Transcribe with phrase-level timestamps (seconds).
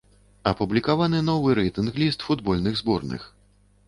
[0.51, 3.29] Апублікаваны новы рэйтынг-ліст футбольных зборных.